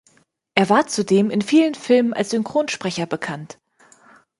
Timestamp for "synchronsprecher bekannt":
2.31-3.59